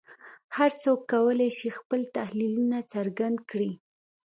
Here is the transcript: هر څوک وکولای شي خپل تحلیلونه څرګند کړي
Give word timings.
هر 0.57 0.71
څوک 0.83 0.99
وکولای 1.01 1.49
شي 1.57 1.69
خپل 1.77 2.01
تحلیلونه 2.17 2.77
څرګند 2.93 3.37
کړي 3.49 3.71